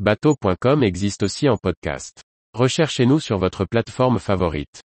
Bateau.com 0.00 0.82
existe 0.82 1.22
aussi 1.22 1.48
en 1.48 1.56
podcast. 1.56 2.24
Recherchez-nous 2.52 3.20
sur 3.20 3.38
votre 3.38 3.64
plateforme 3.64 4.18
favorite. 4.18 4.82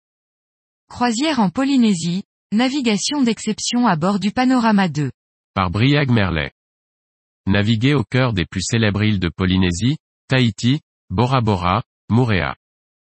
Croisière 0.90 1.40
en 1.40 1.50
Polynésie, 1.50 2.24
navigation 2.52 3.22
d'exception 3.22 3.88
à 3.88 3.96
bord 3.96 4.20
du 4.20 4.32
Panorama 4.32 4.90
2. 4.90 5.09
Par 5.54 5.72
Briag 5.72 6.12
Merlet. 6.12 6.51
Naviguer 7.46 7.93
au 7.93 8.04
cœur 8.04 8.34
des 8.34 8.46
plus 8.46 8.62
célèbres 8.62 9.02
îles 9.02 9.21
de 9.21 9.30
Polynésie, 9.34 9.96
Tahiti, 10.28 10.82
Bora 11.10 11.39
Bora, 11.39 11.84
Moorea. 12.10 12.58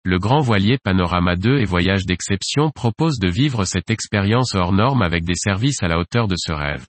Le 0.06 0.18
grand 0.18 0.40
voilier 0.40 0.78
Panorama 0.82 1.36
2 1.36 1.60
et 1.60 1.66
voyage 1.66 2.06
d'exception 2.06 2.72
propose 2.72 3.20
de 3.20 3.30
vivre 3.30 3.66
cette 3.66 3.90
expérience 3.90 4.56
hors 4.56 4.72
norme 4.72 5.02
avec 5.02 5.26
des 5.26 5.36
services 5.36 5.84
à 5.84 5.90
la 5.90 6.00
hauteur 6.00 6.30
de 6.30 6.36
ce 6.38 6.54
rêve. 6.54 6.86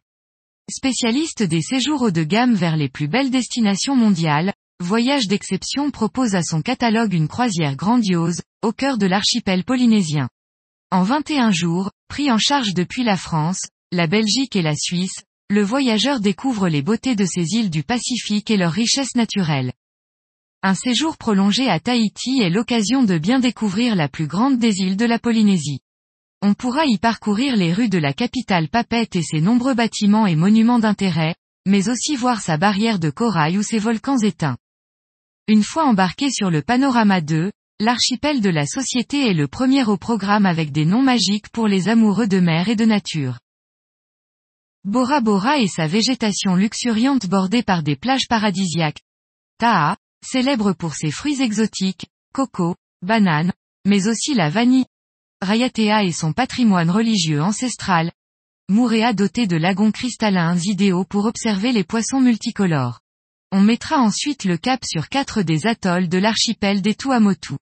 Spécialiste 0.71 1.43
des 1.43 1.61
séjours 1.61 2.03
haut 2.03 2.13
de 2.13 2.23
gamme 2.23 2.55
vers 2.55 2.77
les 2.77 2.89
plus 2.89 3.09
belles 3.09 3.33
destinations 3.33 3.97
mondiales, 3.97 4.53
Voyage 4.83 5.29
d'exception 5.29 5.93
propose 5.93 6.35
à 6.35 6.43
son 6.43 6.61
catalogue 6.61 7.15
une 7.15 7.29
croisière 7.29 7.77
grandiose, 7.77 8.43
au 8.63 8.73
cœur 8.73 8.99
de 8.99 9.07
l'archipel 9.07 9.63
polynésien. 9.63 10.29
En 10.91 11.05
21 11.05 11.53
jours, 11.53 11.93
pris 12.09 12.33
en 12.33 12.37
charge 12.37 12.75
depuis 12.75 13.05
la 13.05 13.17
France, 13.17 13.61
la 13.93 14.09
Belgique 14.09 14.57
et 14.57 14.61
la 14.61 14.75
Suisse, 14.75 15.23
le 15.49 15.63
voyageur 15.63 16.19
découvre 16.19 16.69
les 16.69 16.83
beautés 16.83 17.15
de 17.15 17.25
ces 17.25 17.55
îles 17.55 17.71
du 17.71 17.85
Pacifique 17.85 18.51
et 18.51 18.57
leurs 18.57 18.73
richesses 18.73 19.15
naturelles. 19.15 19.73
Un 20.65 20.75
séjour 20.75 21.17
prolongé 21.17 21.69
à 21.69 21.79
Tahiti 21.79 22.41
est 22.43 22.51
l'occasion 22.51 23.05
de 23.05 23.19
bien 23.19 23.39
découvrir 23.39 23.95
la 23.95 24.09
plus 24.09 24.27
grande 24.27 24.59
des 24.59 24.79
îles 24.79 24.97
de 24.97 25.07
la 25.07 25.21
Polynésie. 25.21 25.79
On 26.43 26.55
pourra 26.55 26.87
y 26.87 26.99
parcourir 26.99 27.55
les 27.55 27.73
rues 27.73 27.89
de 27.89 27.99
la 27.99 28.13
capitale 28.13 28.69
Papette 28.69 29.15
et 29.15 29.23
ses 29.23 29.41
nombreux 29.41 29.75
bâtiments 29.75 30.27
et 30.27 30.35
monuments 30.35 30.81
d'intérêt, 30.81 31.37
mais 31.67 31.89
aussi 31.89 32.17
voir 32.17 32.41
sa 32.41 32.57
barrière 32.57 32.99
de 32.99 33.11
corail 33.11 33.59
ou 33.59 33.63
ses 33.63 33.79
volcans 33.79 34.19
éteints. 34.19 34.57
Une 35.53 35.65
fois 35.65 35.85
embarqué 35.85 36.31
sur 36.31 36.51
le 36.51 36.63
Panorama 36.63 37.21
2, 37.21 37.53
l'archipel 37.79 38.41
de 38.41 38.49
la 38.49 38.65
société 38.65 39.29
est 39.29 39.35
le 39.35 39.49
premier 39.49 39.85
au 39.85 39.99
programme 39.99 40.47
avec 40.47 40.73
des 40.73 40.87
noms 40.87 41.03
magiques 41.03 41.51
pour 41.51 41.69
les 41.69 41.91
amoureux 41.91 42.27
de 42.27 42.41
mer 42.41 42.71
et 42.71 42.75
de 42.75 42.87
nature. 42.87 43.39
Bora 44.85 45.21
Bora 45.21 45.59
et 45.59 45.69
sa 45.69 45.87
végétation 45.87 46.55
luxuriante 46.57 47.27
bordée 47.27 47.63
par 47.63 47.83
des 47.83 47.97
plages 47.97 48.29
paradisiaques. 48.31 49.03
Taha, 49.59 49.99
célèbre 50.25 50.73
pour 50.73 50.95
ses 50.95 51.11
fruits 51.11 51.43
exotiques, 51.43 52.07
coco, 52.33 52.75
bananes, 53.03 53.53
mais 53.85 54.09
aussi 54.09 54.33
la 54.33 54.49
vanille. 54.49 54.87
Rayatea 55.43 56.05
et 56.05 56.13
son 56.13 56.33
patrimoine 56.33 56.91
religieux 56.91 57.43
ancestral. 57.43 58.11
Moorea 58.71 59.13
doté 59.13 59.47
de 59.47 59.59
lagons 59.59 59.93
cristallins 59.93 60.57
idéaux 60.57 61.05
pour 61.05 61.27
observer 61.27 61.73
les 61.73 61.85
poissons 61.85 62.23
multicolores. 62.23 63.02
On 63.55 63.61
mettra 63.61 63.99
ensuite 63.99 64.45
le 64.45 64.57
cap 64.57 64.83
sur 64.83 65.11
quatre 65.11 65.43
des 65.43 65.67
atolls 65.67 66.09
de 66.09 66.17
l'archipel 66.17 66.81
des 66.81 66.95
Tuamotu. 66.95 67.57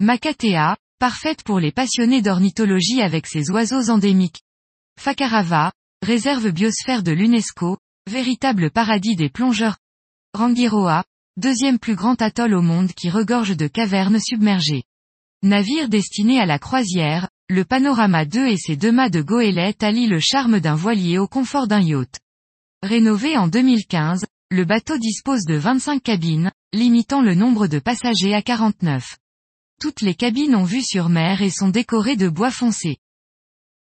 Makatea, 0.00 0.76
parfaite 0.98 1.44
pour 1.44 1.60
les 1.60 1.70
passionnés 1.70 2.20
d'ornithologie 2.20 3.00
avec 3.00 3.28
ses 3.28 3.48
oiseaux 3.52 3.90
endémiques. 3.90 4.42
Fakarava, 4.98 5.70
réserve 6.02 6.50
biosphère 6.50 7.04
de 7.04 7.12
l'UNESCO, 7.12 7.78
véritable 8.10 8.72
paradis 8.72 9.14
des 9.14 9.28
plongeurs. 9.28 9.76
Rangiroa, 10.34 11.04
deuxième 11.36 11.78
plus 11.78 11.94
grand 11.94 12.20
atoll 12.20 12.54
au 12.54 12.62
monde 12.62 12.92
qui 12.92 13.08
regorge 13.08 13.56
de 13.56 13.68
cavernes 13.68 14.18
submergées. 14.18 14.82
Navire 15.44 15.88
destiné 15.88 16.40
à 16.40 16.46
la 16.46 16.58
croisière, 16.58 17.28
le 17.48 17.64
Panorama 17.64 18.24
2 18.24 18.48
et 18.48 18.56
ses 18.56 18.74
deux 18.74 18.90
mâts 18.90 19.10
de 19.10 19.22
goélette 19.22 19.84
allient 19.84 20.08
le 20.08 20.18
charme 20.18 20.58
d'un 20.58 20.74
voilier 20.74 21.18
au 21.18 21.28
confort 21.28 21.68
d'un 21.68 21.80
yacht. 21.80 22.18
Rénové 22.82 23.36
en 23.36 23.46
2015, 23.46 24.24
le 24.52 24.64
bateau 24.64 24.98
dispose 24.98 25.44
de 25.44 25.54
25 25.54 26.02
cabines, 26.02 26.50
limitant 26.72 27.22
le 27.22 27.36
nombre 27.36 27.68
de 27.68 27.78
passagers 27.78 28.34
à 28.34 28.42
49. 28.42 29.16
Toutes 29.80 30.00
les 30.00 30.14
cabines 30.14 30.56
ont 30.56 30.64
vue 30.64 30.82
sur 30.82 31.08
mer 31.08 31.40
et 31.40 31.50
sont 31.50 31.68
décorées 31.68 32.16
de 32.16 32.28
bois 32.28 32.50
foncé. 32.50 32.96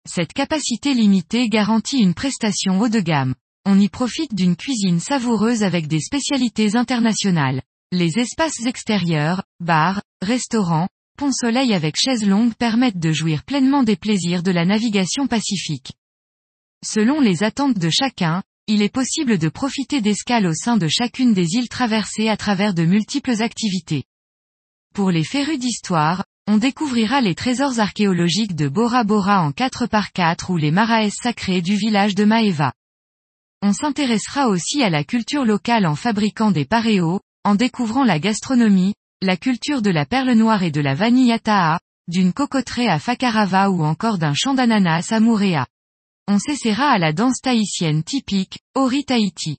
Cette 0.08 0.32
capacité 0.32 0.94
limitée 0.94 1.50
garantit 1.50 1.98
une 1.98 2.14
prestation 2.14 2.80
haut 2.80 2.88
de 2.88 3.00
gamme. 3.00 3.34
On 3.66 3.80
y 3.80 3.90
profite 3.90 4.36
d'une 4.36 4.56
cuisine 4.56 5.00
savoureuse 5.00 5.64
avec 5.64 5.88
des 5.88 6.00
spécialités 6.00 6.76
internationales. 6.76 7.64
Les 7.92 8.20
espaces 8.20 8.66
extérieurs, 8.68 9.44
bars, 9.60 10.04
restaurants, 10.22 10.88
pont 11.18 11.32
soleil 11.32 11.74
avec 11.74 11.96
chaises 11.98 12.28
longues 12.28 12.54
permettent 12.54 13.00
de 13.00 13.12
jouir 13.12 13.44
pleinement 13.44 13.82
des 13.82 13.96
plaisirs 13.96 14.44
de 14.44 14.52
la 14.52 14.66
navigation 14.66 15.26
pacifique. 15.26 15.94
Selon 16.86 17.20
les 17.20 17.44
attentes 17.44 17.78
de 17.78 17.90
chacun, 17.90 18.44
il 18.72 18.84
est 18.84 18.94
possible 18.94 19.40
de 19.40 19.50
profiter 19.50 20.00
d'escales 20.00 20.46
au 20.46 20.54
sein 20.54 20.78
de 20.78 20.88
chacune 20.88 21.34
des 21.34 21.56
îles 21.56 21.70
traversées 21.70 22.30
à 22.30 22.38
travers 22.38 22.76
de 22.76 22.86
multiples 22.86 23.42
activités. 23.42 24.04
Pour 24.94 25.10
les 25.10 25.24
férus 25.24 25.58
d'histoire, 25.58 26.24
on 26.46 26.58
découvrira 26.58 27.20
les 27.20 27.34
trésors 27.34 27.80
archéologiques 27.80 28.56
de 28.56 28.68
Bora 28.68 29.04
Bora 29.04 29.42
en 29.42 29.50
4x4 29.50 30.52
ou 30.52 30.58
les 30.58 30.70
maraès 30.70 31.12
sacrés 31.20 31.64
du 31.64 31.78
village 31.78 32.14
de 32.14 32.26
Maeva. 32.26 32.72
On 33.64 33.74
s'intéressera 33.74 34.50
aussi 34.50 34.84
à 34.84 34.92
la 34.92 35.04
culture 35.04 35.46
locale 35.46 35.88
en 35.88 35.96
fabriquant 35.96 36.52
des 36.52 36.66
paréos, 36.66 37.22
en 37.44 37.56
découvrant 37.56 38.04
la 38.04 38.20
gastronomie, 38.20 38.94
la 39.24 39.36
culture 39.36 39.82
de 39.82 39.90
la 39.90 40.06
perle 40.06 40.34
noire 40.34 40.62
et 40.62 40.72
de 40.72 40.80
la 40.80 40.94
vanille 40.94 41.36
à 41.48 41.80
d'une 42.08 42.34
cocoterie 42.34 42.88
à 42.88 43.00
Fakarava 43.00 43.72
ou 43.72 43.84
encore 43.84 44.20
d'un 44.20 44.36
champ 44.36 44.54
d'ananas 44.54 45.12
à 45.12 45.20
Moorea. 45.20 45.66
On 46.32 46.38
s'essaiera 46.38 46.92
à 46.92 47.00
la 47.00 47.12
danse 47.12 47.42
tahitienne 47.42 48.04
typique, 48.04 48.60
Ori 48.76 49.04
Tahiti. 49.04 49.58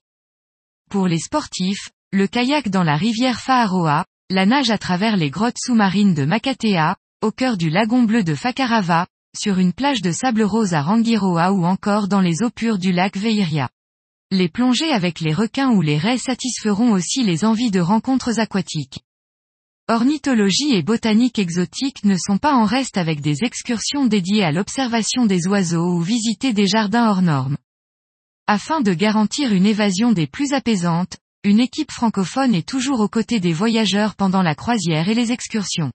Pour 0.89 1.05
les 1.09 1.19
sportifs, 1.19 1.89
le 2.13 2.27
kayak 2.27 2.69
dans 2.69 2.83
la 2.83 2.95
rivière 2.95 3.41
Faaroa, 3.41 4.05
la 4.29 4.45
nage 4.45 4.69
à 4.69 4.77
travers 4.77 5.17
les 5.17 5.29
grottes 5.29 5.57
sous-marines 5.59 6.13
de 6.13 6.23
Makatea, 6.23 6.95
au 7.21 7.31
cœur 7.31 7.57
du 7.57 7.69
lagon 7.69 8.03
bleu 8.03 8.23
de 8.23 8.35
Fakarava, 8.35 9.05
sur 9.37 9.59
une 9.59 9.73
plage 9.73 10.01
de 10.01 10.13
sable 10.13 10.43
rose 10.43 10.73
à 10.73 10.81
Rangiroa 10.81 11.51
ou 11.51 11.65
encore 11.65 12.07
dans 12.07 12.21
les 12.21 12.41
eaux 12.41 12.49
pures 12.49 12.79
du 12.79 12.93
lac 12.93 13.17
Veiria. 13.17 13.67
Les 14.31 14.47
plongées 14.47 14.93
avec 14.93 15.19
les 15.19 15.33
requins 15.33 15.71
ou 15.71 15.81
les 15.81 15.97
raies 15.97 16.17
satisferont 16.17 16.93
aussi 16.93 17.25
les 17.25 17.43
envies 17.43 17.71
de 17.71 17.81
rencontres 17.81 18.39
aquatiques. 18.39 19.01
Ornithologie 19.87 20.73
et 20.73 20.83
botanique 20.83 21.39
exotique 21.39 22.03
ne 22.03 22.15
sont 22.15 22.37
pas 22.37 22.53
en 22.53 22.65
reste 22.65 22.97
avec 22.97 23.21
des 23.21 23.43
excursions 23.43 24.05
dédiées 24.05 24.43
à 24.43 24.51
l'observation 24.51 25.25
des 25.25 25.47
oiseaux 25.47 25.95
ou 25.95 26.01
visiter 26.01 26.53
des 26.53 26.67
jardins 26.67 27.09
hors 27.09 27.21
normes. 27.21 27.57
Afin 28.47 28.81
de 28.81 28.93
garantir 28.93 29.53
une 29.53 29.65
évasion 29.65 30.11
des 30.11 30.27
plus 30.27 30.53
apaisantes, 30.53 31.17
une 31.43 31.59
équipe 31.59 31.91
francophone 31.91 32.55
est 32.55 32.67
toujours 32.67 32.99
aux 32.99 33.09
côtés 33.09 33.39
des 33.39 33.53
voyageurs 33.53 34.15
pendant 34.15 34.41
la 34.41 34.55
croisière 34.55 35.09
et 35.09 35.15
les 35.15 35.31
excursions. 35.31 35.91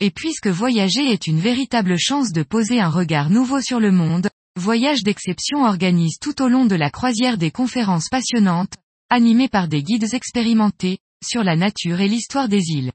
Et 0.00 0.10
puisque 0.10 0.48
voyager 0.48 1.10
est 1.10 1.26
une 1.26 1.40
véritable 1.40 1.98
chance 1.98 2.32
de 2.32 2.42
poser 2.42 2.80
un 2.80 2.90
regard 2.90 3.30
nouveau 3.30 3.60
sur 3.60 3.80
le 3.80 3.92
monde, 3.92 4.30
Voyage 4.56 5.04
d'exception 5.04 5.64
organise 5.64 6.18
tout 6.20 6.42
au 6.42 6.48
long 6.48 6.66
de 6.66 6.74
la 6.74 6.90
croisière 6.90 7.38
des 7.38 7.52
conférences 7.52 8.08
passionnantes, 8.10 8.74
animées 9.08 9.48
par 9.48 9.68
des 9.68 9.82
guides 9.82 10.12
expérimentés, 10.12 10.98
sur 11.22 11.44
la 11.44 11.56
nature 11.56 12.00
et 12.00 12.08
l'histoire 12.08 12.48
des 12.48 12.62
îles. 12.70 12.92